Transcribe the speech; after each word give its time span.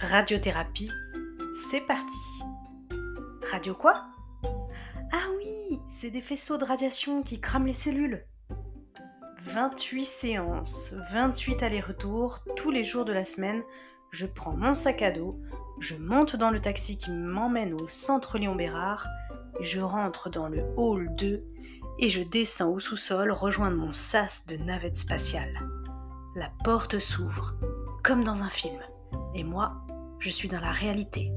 Radiothérapie, 0.00 0.92
c'est 1.52 1.80
parti. 1.80 2.20
Radio 3.50 3.74
quoi? 3.74 4.04
Ah 5.12 5.26
oui, 5.36 5.80
c'est 5.88 6.10
des 6.10 6.20
faisceaux 6.20 6.56
de 6.56 6.64
radiation 6.64 7.24
qui 7.24 7.40
crament 7.40 7.66
les 7.66 7.72
cellules. 7.72 8.24
28 9.40 10.04
séances, 10.04 10.94
28 11.10 11.64
allers-retours, 11.64 12.38
tous 12.54 12.70
les 12.70 12.84
jours 12.84 13.04
de 13.04 13.12
la 13.12 13.24
semaine, 13.24 13.60
je 14.12 14.26
prends 14.26 14.56
mon 14.56 14.72
sac 14.72 15.02
à 15.02 15.10
dos, 15.10 15.40
je 15.80 15.96
monte 15.96 16.36
dans 16.36 16.50
le 16.50 16.60
taxi 16.60 16.96
qui 16.96 17.10
m'emmène 17.10 17.74
au 17.74 17.88
centre 17.88 18.38
Léon 18.38 18.54
Bérard, 18.54 19.08
je 19.60 19.80
rentre 19.80 20.30
dans 20.30 20.48
le 20.48 20.62
hall 20.76 21.08
2 21.16 21.44
et 21.98 22.08
je 22.08 22.22
descends 22.22 22.70
au 22.70 22.78
sous-sol 22.78 23.32
rejoindre 23.32 23.76
mon 23.76 23.92
sas 23.92 24.46
de 24.46 24.56
navette 24.58 24.96
spatiale. 24.96 25.58
La 26.36 26.52
porte 26.62 27.00
s'ouvre, 27.00 27.56
comme 28.04 28.22
dans 28.22 28.44
un 28.44 28.50
film, 28.50 28.78
et 29.34 29.42
moi, 29.42 29.84
je 30.18 30.30
suis 30.30 30.48
dans 30.48 30.60
la 30.60 30.72
réalité. 30.72 31.32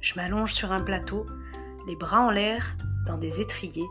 Je 0.00 0.14
m'allonge 0.14 0.52
sur 0.52 0.72
un 0.72 0.80
plateau, 0.80 1.26
les 1.86 1.96
bras 1.96 2.20
en 2.20 2.30
l'air, 2.30 2.76
dans 3.06 3.18
des 3.18 3.40
étriers, 3.40 3.86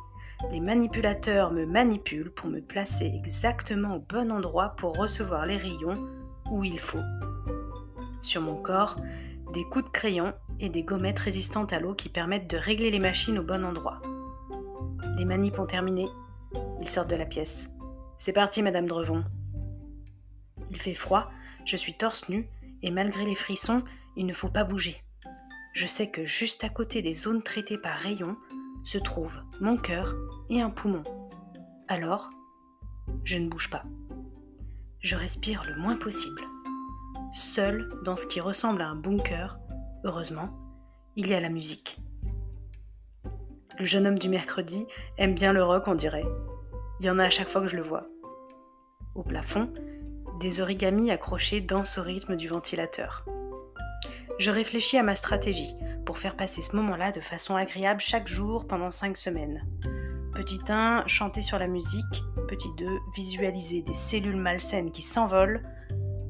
les 0.51 0.61
manipulateurs 0.61 1.51
me 1.51 1.65
manipulent 1.65 2.31
pour 2.31 2.49
me 2.49 2.61
placer 2.61 3.11
exactement 3.13 3.95
au 3.95 3.99
bon 3.99 4.31
endroit 4.31 4.69
pour 4.77 4.97
recevoir 4.97 5.45
les 5.45 5.57
rayons 5.57 6.07
où 6.49 6.63
il 6.63 6.79
faut. 6.79 7.03
Sur 8.21 8.41
mon 8.41 8.55
corps, 8.55 8.95
des 9.53 9.63
coups 9.65 9.85
de 9.85 9.89
crayon 9.89 10.33
et 10.59 10.69
des 10.69 10.83
gommettes 10.83 11.19
résistantes 11.19 11.73
à 11.73 11.79
l'eau 11.79 11.93
qui 11.93 12.09
permettent 12.09 12.49
de 12.49 12.57
régler 12.57 12.91
les 12.91 12.99
machines 12.99 13.37
au 13.37 13.43
bon 13.43 13.65
endroit. 13.65 14.01
Les 15.17 15.25
manips 15.25 15.59
ont 15.59 15.65
terminé. 15.65 16.07
Ils 16.79 16.87
sortent 16.87 17.09
de 17.09 17.15
la 17.15 17.25
pièce. 17.25 17.69
C'est 18.17 18.33
parti, 18.33 18.61
Madame 18.61 18.87
Drevon. 18.87 19.23
Il 20.69 20.77
fait 20.77 20.93
froid, 20.93 21.29
je 21.65 21.75
suis 21.75 21.95
torse 21.95 22.29
nu, 22.29 22.47
et 22.81 22.91
malgré 22.91 23.25
les 23.25 23.35
frissons, 23.35 23.83
il 24.15 24.25
ne 24.25 24.33
faut 24.33 24.49
pas 24.49 24.63
bouger. 24.63 25.03
Je 25.73 25.87
sais 25.87 26.09
que 26.09 26.25
juste 26.25 26.63
à 26.63 26.69
côté 26.69 27.01
des 27.01 27.13
zones 27.13 27.43
traitées 27.43 27.77
par 27.77 27.97
rayons 27.97 28.37
se 28.83 28.97
trouvent 28.97 29.41
mon 29.61 29.77
cœur 29.77 30.15
et 30.49 30.61
un 30.61 30.69
poumon. 30.69 31.03
Alors, 31.87 32.29
je 33.23 33.37
ne 33.37 33.49
bouge 33.49 33.69
pas. 33.69 33.83
Je 35.01 35.15
respire 35.15 35.63
le 35.67 35.77
moins 35.77 35.95
possible. 35.95 36.43
Seul 37.31 37.89
dans 38.03 38.15
ce 38.15 38.25
qui 38.25 38.41
ressemble 38.41 38.81
à 38.81 38.89
un 38.89 38.95
bunker, 38.95 39.59
heureusement, 40.03 40.49
il 41.15 41.27
y 41.27 41.33
a 41.33 41.39
la 41.39 41.49
musique. 41.49 41.99
Le 43.77 43.85
jeune 43.85 44.07
homme 44.07 44.19
du 44.19 44.29
mercredi 44.29 44.85
aime 45.17 45.35
bien 45.35 45.53
le 45.53 45.63
rock, 45.63 45.87
on 45.87 45.95
dirait. 45.95 46.25
Il 46.99 47.05
y 47.05 47.09
en 47.09 47.19
a 47.19 47.25
à 47.25 47.29
chaque 47.29 47.47
fois 47.47 47.61
que 47.61 47.67
je 47.67 47.77
le 47.77 47.81
vois. 47.81 48.07
Au 49.15 49.23
plafond, 49.23 49.71
des 50.39 50.61
origamis 50.61 51.11
accrochés 51.11 51.61
dansent 51.61 51.97
au 51.97 52.03
rythme 52.03 52.35
du 52.35 52.47
ventilateur. 52.47 53.25
Je 54.39 54.51
réfléchis 54.51 54.97
à 54.97 55.03
ma 55.03 55.15
stratégie 55.15 55.75
pour 56.05 56.17
faire 56.17 56.35
passer 56.35 56.61
ce 56.61 56.75
moment-là 56.77 57.11
de 57.11 57.19
façon 57.19 57.55
agréable 57.55 57.99
chaque 57.99 58.27
jour 58.27 58.67
pendant 58.67 58.91
cinq 58.91 59.17
semaines. 59.17 59.65
Petit 60.33 60.61
1, 60.69 61.03
chanter 61.05 61.41
sur 61.41 61.59
la 61.59 61.67
musique. 61.67 62.23
Petit 62.47 62.69
2, 62.77 62.87
visualiser 63.15 63.81
des 63.81 63.93
cellules 63.93 64.37
malsaines 64.37 64.91
qui 64.91 65.01
s'envolent. 65.01 65.61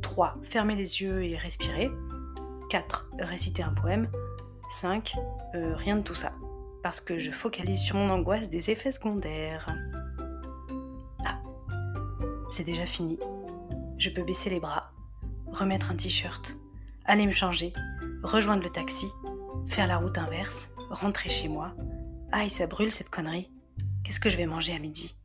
3, 0.02 0.38
fermer 0.42 0.76
les 0.76 1.02
yeux 1.02 1.24
et 1.24 1.38
respirer. 1.38 1.90
4, 2.70 3.12
réciter 3.20 3.64
un 3.64 3.74
poème. 3.74 4.10
5, 4.72 5.16
euh, 5.56 5.76
rien 5.76 5.96
de 5.96 6.02
tout 6.02 6.16
ça 6.16 6.32
parce 6.82 7.02
que 7.02 7.18
je 7.18 7.32
focalise 7.32 7.82
sur 7.82 7.98
mon 7.98 8.10
angoisse 8.10 8.50
des 8.50 8.72
effets 8.72 8.92
secondaires. 8.92 9.68
Ah, 11.26 11.40
c'est 12.50 12.64
déjà 12.64 12.86
fini. 12.86 13.20
Je 14.00 14.10
peux 14.10 14.24
baisser 14.24 14.50
les 14.50 14.62
bras, 14.62 14.94
remettre 15.48 15.92
un 15.92 15.96
t-shirt, 15.96 16.56
aller 17.04 17.28
me 17.28 17.34
changer, 17.34 17.74
rejoindre 18.24 18.64
le 18.64 18.70
taxi, 18.70 19.08
faire 19.68 19.88
la 19.88 19.98
route 19.98 20.18
inverse, 20.18 20.70
rentrer 20.90 21.28
chez 21.28 21.50
moi. 21.50 21.76
Aïe, 22.32 22.50
ça 22.50 22.66
brûle 22.66 22.94
cette 22.94 23.10
connerie. 23.10 23.52
Qu'est-ce 24.06 24.22
que 24.22 24.30
je 24.30 24.38
vais 24.38 24.46
manger 24.46 24.74
à 24.74 24.80
midi? 24.80 25.18